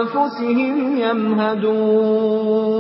يمهدون 0.99 2.75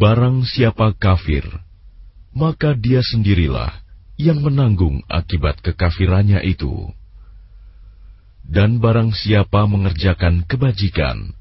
Barang 0.00 0.48
siapa 0.48 0.96
kafir, 0.96 1.44
maka 2.32 2.72
dia 2.72 3.04
sendirilah 3.04 3.68
yang 4.16 4.40
menanggung 4.40 5.04
akibat 5.12 5.60
kekafirannya 5.60 6.40
itu. 6.40 6.88
Dan 8.40 8.80
barang 8.80 9.12
siapa 9.12 9.68
mengerjakan 9.68 10.48
kebajikan, 10.48 11.36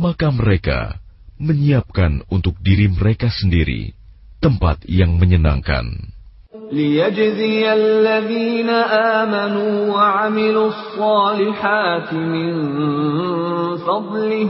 maka 0.00 0.32
mereka 0.32 1.04
menyiapkan 1.36 2.24
untuk 2.32 2.56
diri 2.64 2.88
mereka 2.88 3.28
sendiri 3.28 3.92
tempat 4.40 4.88
yang 4.88 5.20
menyenangkan. 5.20 6.15
ليجزي 6.56 7.72
الذين 7.72 8.70
آمنوا 9.20 9.88
وعملوا 9.88 10.68
الصالحات 10.68 12.12
من 12.12 12.52
فضله 13.76 14.48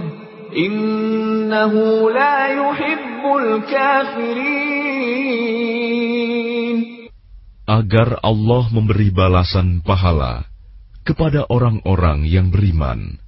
إنه 0.56 1.74
لا 2.10 2.38
يحب 2.46 3.22
الكافرين 3.38 4.82
Agar 7.62 8.18
Allah 8.26 8.66
memberi 8.74 9.14
balasan 9.14 9.86
pahala 9.86 10.50
kepada 11.06 11.46
orang-orang 11.46 12.26
yang 12.26 12.50
beriman 12.50 13.22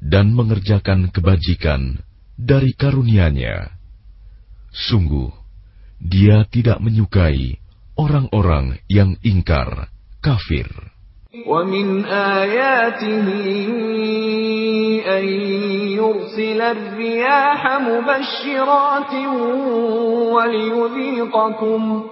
dan 0.00 0.32
mengerjakan 0.32 1.12
kebajikan 1.12 2.00
dari 2.40 2.72
karunia-Nya. 2.72 3.68
Sungguh, 4.72 5.28
Dia 6.00 6.48
tidak 6.48 6.80
menyukai 6.82 7.57
orang-orang 7.99 8.79
yang 8.87 9.19
ingkar, 9.19 9.91
kafir. 10.23 10.71
ومن 11.29 12.05
آياته 12.09 13.27
أن 15.17 15.25
يرسل 15.93 16.61
الرياح 16.61 17.61
مبشرات 17.81 19.13
وليذيقكم 20.33 22.03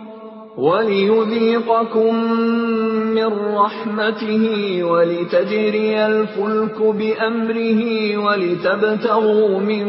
وليذيقكم 0.57 2.15
من 3.17 3.29
رحمته 3.55 4.43
ولتجري 4.83 6.05
الفلك 6.05 6.81
بأمره 6.81 7.81
ولتبتغوا 8.17 9.59
من 9.59 9.85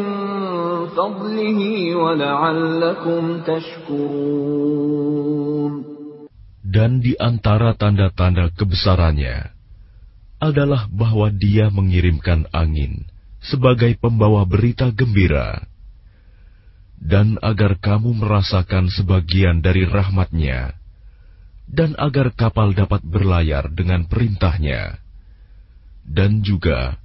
فضله 0.97 1.95
ولعلكم 1.95 3.41
تشكرون 3.41 5.38
Dan 6.69 7.01
di 7.01 7.17
antara 7.17 7.73
tanda-tanda 7.73 8.53
kebesarannya 8.53 9.57
adalah 10.37 10.85
bahwa 10.85 11.33
Dia 11.33 11.73
mengirimkan 11.73 12.45
angin 12.53 13.09
sebagai 13.41 13.97
pembawa 13.97 14.45
berita 14.45 14.93
gembira, 14.93 15.65
dan 16.99 17.41
agar 17.41 17.79
kamu 17.79 18.21
merasakan 18.21 18.91
sebagian 18.91 19.65
dari 19.65 19.87
rahmatnya, 19.87 20.77
dan 21.65 21.97
agar 21.97 22.35
kapal 22.37 22.75
dapat 22.77 23.01
berlayar 23.01 23.71
dengan 23.73 24.05
perintahnya, 24.05 24.99
dan 26.05 26.43
juga 26.45 27.01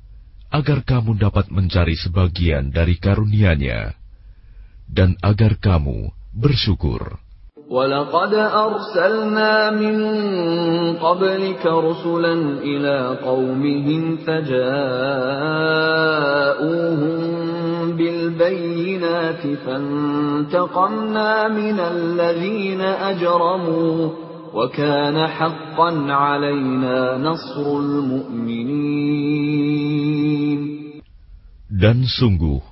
agar 0.53 0.85
kamu 0.85 1.17
dapat 1.19 1.49
mencari 1.51 1.97
sebagian 1.97 2.69
dari 2.69 3.01
karunia-Nya, 3.01 3.97
dan 4.91 5.17
agar 5.25 5.57
kamu 5.57 6.11
bersyukur. 6.35 7.24
ولقد 7.71 8.35
أرسلنا 8.35 9.71
من 9.71 9.97
قبلك 10.97 11.67
رسلا 11.67 12.33
إلى 12.61 13.19
قومهم 13.25 14.17
فجاءوهم 14.17 14.75
بالبينات 17.97 19.47
فانتقمنا 19.65 21.49
من 21.49 21.81
الذين 21.81 22.81
أجرموا 22.81 24.09
وكان 24.55 25.27
حقا 25.27 25.91
علينا 26.13 27.19
نصر 27.19 27.79
المؤمنين. 27.79 29.25
Dan 31.75 32.07
sungguh, 32.07 32.63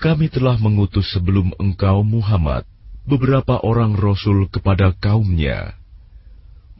kami 0.00 0.32
telah 0.32 0.56
mengutus 0.56 1.12
sebelum 1.12 1.52
engkau 1.60 2.00
Muhammad 2.06 2.64
beberapa 3.04 3.60
orang 3.60 3.96
rasul 3.96 4.48
kepada 4.48 4.96
kaumnya. 4.96 5.76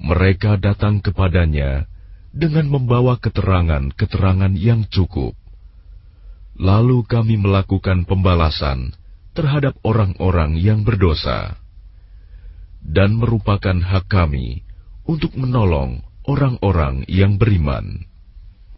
Mereka 0.01 0.59
datang 0.59 1.05
kepadanya 1.05 1.87
dengan 2.35 2.67
membawa 2.67 3.21
keterangan-keterangan 3.21 4.53
yang 4.59 4.89
cukup. 4.91 5.37
Lalu 6.59 7.07
kami 7.07 7.39
melakukan 7.39 8.07
pembalasan 8.09 8.95
terhadap 9.35 9.75
orang-orang 9.83 10.55
yang 10.59 10.87
berdosa, 10.87 11.59
dan 12.85 13.19
merupakan 13.19 13.75
hak 13.75 14.07
kami 14.07 14.63
untuk 15.05 15.35
menolong 15.35 16.05
orang-orang 16.25 17.03
yang 17.11 17.37
beriman. 17.37 18.07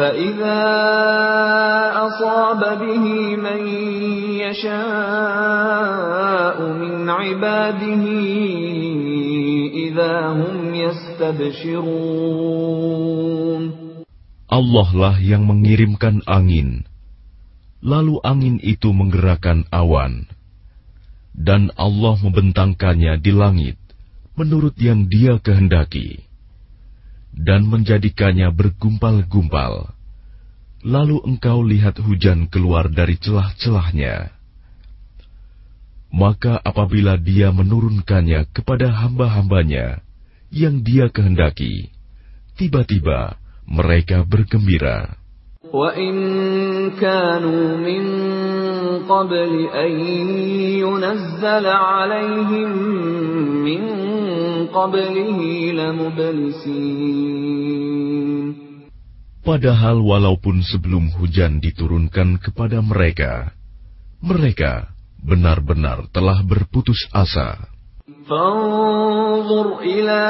فإذا 0.00 0.62
أصاب 2.06 2.60
به 2.78 3.04
من 3.36 3.60
يشاء 4.44 4.76
من 6.72 7.10
عباده 7.10 8.04
إذا 9.72 10.14
هم 10.28 10.74
يستبشرون 10.74 12.36
Allah 14.46 14.88
lah 14.94 15.18
yang 15.18 15.42
mengirimkan 15.42 16.22
angin, 16.22 16.86
lalu 17.82 18.22
angin 18.22 18.62
itu 18.62 18.94
menggerakkan 18.94 19.66
awan, 19.74 20.30
dan 21.34 21.74
Allah 21.74 22.14
membentangkannya 22.22 23.18
di 23.18 23.34
langit 23.34 23.74
menurut 24.38 24.78
yang 24.78 25.10
Dia 25.10 25.42
kehendaki 25.42 26.22
dan 27.36 27.68
menjadikannya 27.68 28.48
bergumpal-gumpal. 28.54 29.92
Lalu 30.86 31.18
engkau 31.26 31.60
lihat 31.66 31.98
hujan 32.00 32.48
keluar 32.48 32.88
dari 32.88 33.18
celah-celahnya. 33.18 34.32
Maka 36.14 36.56
apabila 36.62 37.18
dia 37.20 37.52
menurunkannya 37.52 38.48
kepada 38.54 38.88
hamba-hambanya 38.88 40.00
yang 40.48 40.80
dia 40.80 41.10
kehendaki, 41.10 41.90
tiba-tiba 42.56 43.36
mereka 43.66 44.22
bergembira. 44.24 45.18
وَإِن 45.66 46.14
كَانُوا 46.94 47.76
مِن 47.82 48.02
قَبْلِ 49.10 49.66
أَن 49.74 49.92
يُنَزَّلَ 50.78 51.66
عَلَيْهِم 51.66 52.70
مِّن 53.66 53.82
قَبْلِهِ 53.82 54.19
لَمُبْلِسِينَ 54.19 54.19
Padahal 59.46 59.96
walaupun 60.02 60.58
sebelum 60.66 61.14
hujan 61.14 61.62
diturunkan 61.62 62.42
kepada 62.42 62.82
mereka, 62.82 63.54
mereka 64.18 64.90
benar-benar 65.22 66.10
telah 66.10 66.42
berputus 66.42 67.06
asa. 67.14 67.76
فانظر 68.26 69.78
إلى 69.82 70.22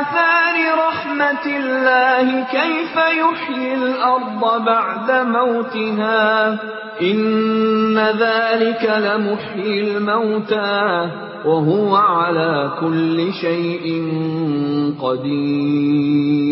آثار 0.00 0.56
رحمة 0.88 1.44
الله 1.46 2.26
كيف 2.44 2.94
يحيي 2.96 3.74
الأرض 3.74 4.42
بعد 4.64 5.08
موتها 5.28 6.24
إن 7.00 7.98
ذلك 7.98 8.84
لمحيي 8.84 9.80
الموتى 9.80 11.10
وهو 11.44 11.96
على 11.96 12.80
كل 12.80 13.32
شيء 13.32 13.84
قدير 14.98 16.44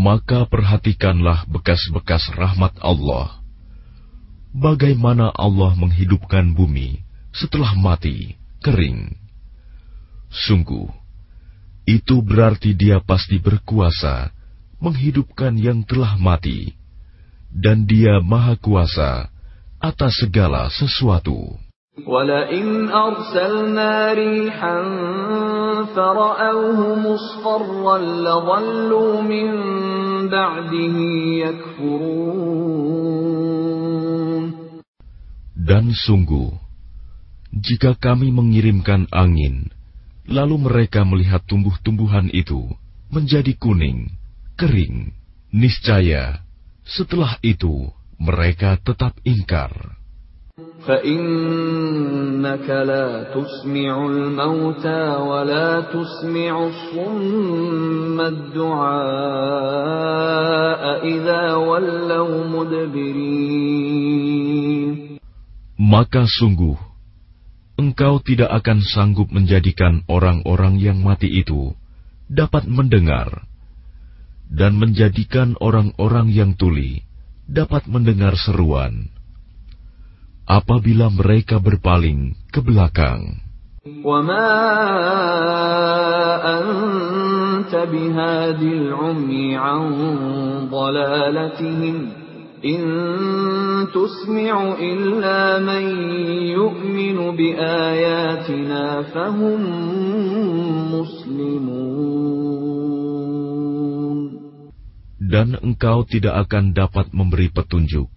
Maka 0.00 0.48
perhatikanlah 0.48 1.44
bekas-bekas 1.44 2.32
rahmat 2.32 2.72
Allah. 2.80 3.44
Bagaimana 4.56 5.28
Allah 5.28 5.76
menghidupkan 5.76 6.56
bumi 6.56 7.04
setelah 7.36 7.76
mati, 7.76 8.40
kering. 8.64 9.12
Sungguh, 10.32 10.88
itu 11.84 12.24
berarti 12.24 12.72
dia 12.72 13.02
pasti 13.04 13.36
berkuasa 13.36 14.32
menghidupkan 14.80 15.52
yang 15.60 15.84
telah 15.84 16.16
mati, 16.16 16.72
dan 17.52 17.84
dia 17.84 18.24
maha 18.24 18.56
kuasa 18.56 19.28
atas 19.82 20.16
segala 20.16 20.72
sesuatu. 20.72 21.60
ولئن 22.06 22.88
أرسلنا 22.88 24.12
ريحا 24.12 24.82
فرأوه 25.94 26.80
مصفرا 26.96 27.98
لظلوا 27.98 29.22
من 29.22 29.48
بعده 30.28 30.96
يكفرون 31.44 32.50
Dan 35.60 35.94
sungguh, 35.94 36.50
jika 37.54 37.94
kami 37.94 38.34
mengirimkan 38.34 39.06
angin, 39.14 39.70
lalu 40.26 40.66
mereka 40.66 41.06
melihat 41.06 41.46
tumbuh-tumbuhan 41.46 42.26
itu 42.34 42.74
menjadi 43.06 43.54
kuning, 43.54 44.10
kering, 44.58 45.14
niscaya 45.54 46.42
setelah 46.82 47.38
itu 47.46 47.86
mereka 48.18 48.82
tetap 48.82 49.14
ingkar. 49.22 50.00
فإنك 50.86 52.68
لا 52.70 53.30
تسمع 53.36 54.06
الموتى 54.06 55.02
ولا 55.16 55.80
تسمع 55.80 56.54
الصم 56.66 58.20
الدعاء 58.20 58.80
إذا 61.04 61.54
ولوا 61.54 62.48
مدبرين 62.48 64.00
Maka 65.80 66.28
sungguh, 66.28 66.76
engkau 67.80 68.20
tidak 68.20 68.52
akan 68.62 68.84
sanggup 68.84 69.32
menjadikan 69.32 70.04
orang-orang 70.12 70.76
yang 70.76 71.00
mati 71.00 71.26
itu 71.40 71.72
dapat 72.28 72.68
mendengar, 72.68 73.48
dan 74.52 74.76
menjadikan 74.76 75.56
orang-orang 75.56 76.28
yang 76.30 76.52
tuli 76.52 77.00
dapat 77.48 77.88
mendengar 77.88 78.36
seruan. 78.36 79.08
apabila 80.45 81.09
mereka 81.09 81.57
berpaling 81.57 82.37
ke 82.53 82.61
belakang. 82.61 83.41
Dan 105.25 105.47
engkau 105.61 106.05
tidak 106.09 106.49
akan 106.49 106.73
dapat 106.73 107.13
memberi 107.13 107.53
petunjuk 107.53 108.09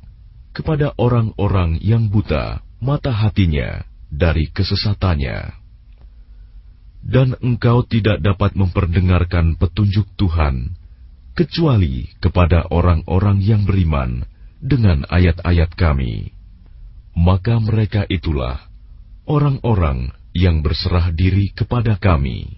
kepada 0.58 0.90
orang-orang 0.98 1.78
yang 1.78 2.10
buta 2.10 2.66
mata 2.82 3.14
hatinya 3.14 3.86
dari 4.10 4.50
kesesatannya. 4.50 5.54
Dan 6.98 7.38
engkau 7.38 7.86
tidak 7.86 8.18
dapat 8.18 8.58
memperdengarkan 8.58 9.54
petunjuk 9.54 10.10
Tuhan 10.18 10.74
kecuali 11.38 12.10
kepada 12.18 12.66
orang-orang 12.74 13.38
yang 13.38 13.62
beriman 13.62 14.26
dengan 14.58 15.06
ayat-ayat 15.06 15.70
kami. 15.78 16.34
Maka 17.14 17.62
mereka 17.62 18.02
itulah 18.10 18.58
orang-orang 19.30 20.10
yang 20.34 20.58
berserah 20.66 21.14
diri 21.14 21.54
kepada 21.54 21.94
kami. 22.02 22.57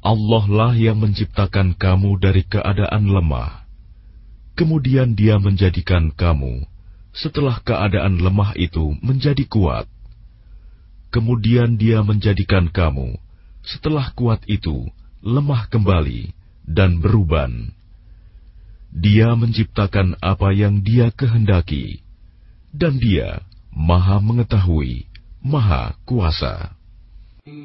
Allah 0.00 0.44
lah 0.48 0.72
yang 0.72 0.96
menciptakan 0.96 1.76
kamu 1.76 2.16
dari 2.16 2.40
keadaan 2.48 3.12
lemah. 3.12 3.68
Kemudian 4.56 5.12
dia 5.12 5.36
menjadikan 5.36 6.08
kamu 6.08 6.64
setelah 7.12 7.60
keadaan 7.60 8.16
lemah 8.16 8.56
itu 8.56 8.96
menjadi 9.04 9.44
kuat. 9.44 9.84
Kemudian 11.12 11.76
dia 11.76 12.00
menjadikan 12.00 12.72
kamu 12.72 13.20
setelah 13.60 14.08
kuat 14.16 14.40
itu 14.48 14.88
lemah 15.20 15.68
kembali 15.68 16.32
dan 16.64 17.04
beruban. 17.04 17.76
Dia 18.88 19.36
menciptakan 19.36 20.16
apa 20.24 20.48
yang 20.56 20.80
Dia 20.80 21.12
kehendaki, 21.12 22.00
dan 22.72 22.96
Dia 22.96 23.44
Maha 23.73 24.19
Mengetahui, 24.19 25.07
Maha 25.43 25.93
Kuasa. 26.03 26.79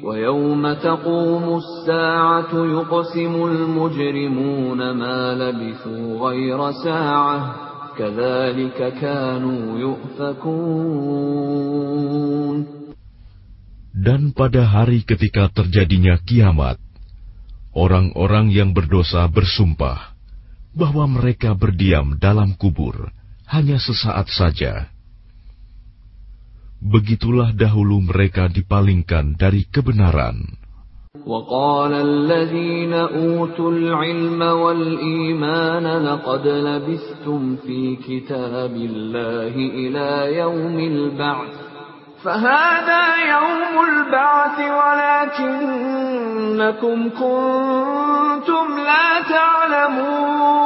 ويوم 0.03 0.73
تقوم 0.73 1.57
الساعة 1.57 2.53
يقسم 2.53 3.33
المجرمون 3.45 4.91
ما 4.91 5.35
لبثوا 5.35 6.29
غير 6.29 6.71
ساعة 6.71 7.55
كذلك 7.97 8.93
كانوا 9.01 9.79
يؤفكون 9.79 11.05
Dan 13.95 14.35
pada 14.35 14.67
hari 14.67 15.07
ketika 15.07 15.47
terjadinya 15.49 16.19
kiamat, 16.21 16.77
orang-orang 17.73 18.51
yang 18.53 18.75
berdosa 18.75 19.25
bersumpah 19.31 20.13
bahwa 20.75 21.07
mereka 21.07 21.55
berdiam 21.55 22.19
dalam 22.19 22.53
kubur 22.59 23.09
hanya 23.47 23.79
sesaat 23.79 24.27
saja. 24.29 24.91
Begitulah 26.85 27.55
dahulu 27.55 28.03
mereka 28.03 28.45
dipalingkan 28.51 29.39
dari 29.39 29.65
kebenaran. 29.65 30.65
وقال 31.25 31.93
الذين 31.93 32.93
أوتوا 32.93 33.71
العلم 33.71 34.41
والإيمان 34.41 35.87
لقد 36.03 36.47
لبثتم 36.47 37.55
في 37.55 37.95
كتاب 37.95 38.75
الله 38.75 39.55
إلى 39.55 40.37
يوم 40.37 40.79
البعث 40.79 41.53
فهذا 42.23 43.03
يوم 43.33 43.73
البعث 43.89 44.57
ولكنكم 44.81 45.89
كنتم 47.09 48.65
لا 48.89 49.21
تعلمون 49.29 50.65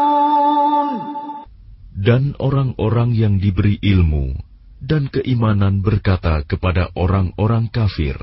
Dan 1.99 2.31
orang-orang 2.39 3.11
yang 3.11 3.43
diberi 3.43 3.75
ilmu 3.83 4.42
dan 4.83 5.11
keimanan 5.11 5.83
berkata 5.83 6.41
kepada 6.47 6.89
orang-orang 6.95 7.67
kafir, 7.67 8.15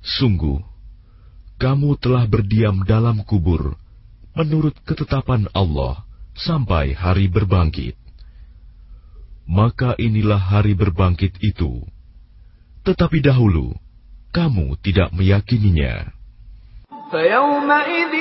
Sungguh, 0.00 0.58
kamu 1.60 2.00
telah 2.00 2.24
berdiam 2.24 2.82
dalam 2.88 3.20
kubur 3.22 3.76
menurut 4.32 4.72
ketetapan 4.88 5.44
Allah 5.52 6.02
sampai 6.32 6.96
hari 6.96 7.28
berbangkit. 7.28 7.94
Maka 9.44 9.98
inilah 9.98 10.40
hari 10.40 10.72
berbangkit 10.72 11.36
itu. 11.42 11.84
Tetapi 12.86 13.18
dahulu, 13.20 13.76
kamu 14.32 14.78
tidak 14.80 15.10
meyakininya. 15.12 16.16
فيومئذ 17.10 18.14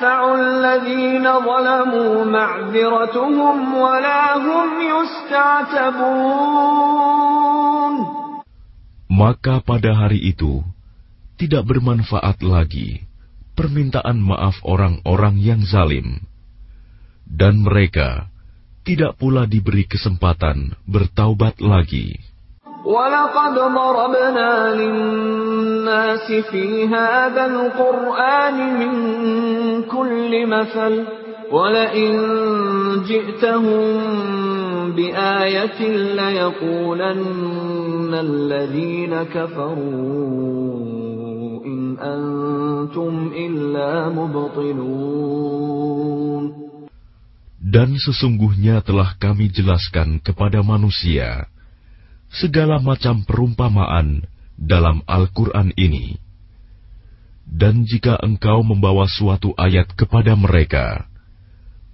ينفع 0.00 0.20
الذين 0.34 1.24
ظلموا 1.24 2.24
معذرتهم 2.24 3.56
ولا 3.74 4.22
هم 4.40 4.68
يستعتبون 4.80 6.16
Maka 9.06 9.64
pada 9.64 9.96
hari 9.96 10.20
itu 10.32 10.60
tidak 11.40 11.64
bermanfaat 11.72 12.44
lagi 12.44 13.00
permintaan 13.56 14.20
maaf 14.20 14.60
orang-orang 14.60 15.40
yang 15.40 15.64
zalim, 15.64 16.20
dan 17.24 17.64
mereka 17.64 18.28
tidak 18.84 19.16
pula 19.16 19.48
diberi 19.48 19.88
kesempatan 19.88 20.76
bertaubat 20.84 21.64
lagi. 21.64 22.20
ولقد 22.86 23.54
ضربنا 23.54 24.74
للناس 24.74 26.32
في 26.50 26.86
هذا 26.86 27.46
القرآن 27.46 28.56
من 28.78 28.92
كل 29.82 30.46
مثل 30.46 31.04
ولئن 31.52 32.14
جئتهم 33.08 33.86
بآية 34.92 35.80
ليقولن 36.20 38.12
الذين 38.14 39.22
كفروا 39.22 40.76
إن 41.66 41.98
أنتم 41.98 43.30
إلا 43.34 44.08
مبطلون 44.08 45.66
Dan 47.66 47.98
sesungguhnya 47.98 48.78
telah 48.78 49.18
kami 49.18 49.50
jelaskan 49.50 50.22
kepada 50.22 50.62
manusia 50.62 51.50
segala 52.31 52.79
macam 52.79 53.27
perumpamaan 53.27 54.23
dalam 54.55 55.03
Al-Quran 55.03 55.75
ini. 55.75 56.15
Dan 57.43 57.83
jika 57.83 58.15
engkau 58.23 58.63
membawa 58.63 59.11
suatu 59.11 59.51
ayat 59.59 59.91
kepada 59.91 60.39
mereka, 60.39 61.03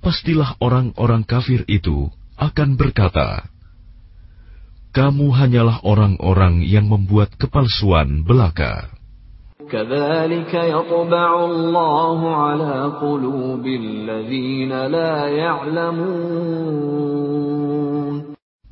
pastilah 0.05 0.53
orang-orang 0.61 1.25
kafir 1.25 1.65
itu 1.65 2.13
akan 2.37 2.77
berkata, 2.77 3.49
"Kamu 4.93 5.33
hanyalah 5.33 5.81
orang-orang 5.81 6.61
yang 6.61 6.85
membuat 6.85 7.33
kepalsuan 7.41 8.21
belaka." 8.21 8.93
ala 14.71 15.91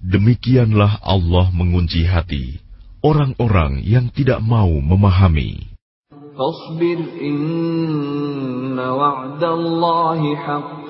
Demikianlah 0.04 1.04
Allah 1.04 1.52
mengunci 1.52 2.08
hati 2.08 2.56
orang-orang 3.04 3.84
yang 3.84 4.08
tidak 4.12 4.40
mau 4.40 4.72
memahami. 4.80 5.70
فاصبر 6.40 6.98
إن 7.20 8.78
وعد 8.78 9.44
الله 9.44 10.36
حق 10.36 10.88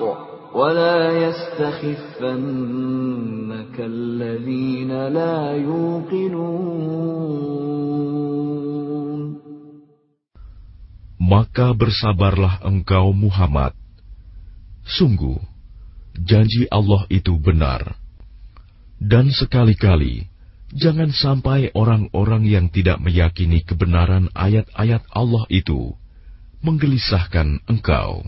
ولا 0.55 1.11
يستخفنك 1.27 2.31
الذين 3.79 4.91
لا 5.11 5.51
يوقنون 5.59 7.11
Maka 11.21 11.71
bersabarlah 11.71 12.59
engkau 12.67 13.15
Muhammad. 13.15 13.71
Sungguh, 14.83 15.39
janji 16.19 16.67
Allah 16.67 17.07
itu 17.07 17.39
benar. 17.39 17.95
Dan 18.96 19.28
sekali-kali, 19.28 20.28
jangan 20.72 21.12
sampai 21.12 21.70
orang-orang 21.76 22.48
yang 22.48 22.66
tidak 22.72 22.98
meyakini 23.00 23.62
kebenaran 23.62 24.32
ayat-ayat 24.32 25.04
Allah 25.12 25.44
itu 25.52 25.92
menggelisahkan 26.64 27.62
engkau. 27.68 28.24